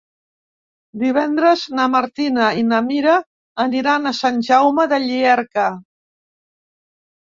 Divendres 1.01 1.65
na 1.79 1.85
Martina 1.97 2.47
i 2.61 2.65
na 2.71 2.79
Mira 2.87 3.19
aniran 3.67 4.13
a 4.13 4.17
Sant 4.23 4.41
Jaume 4.49 4.89
de 4.95 5.03
Llierca. 5.07 5.71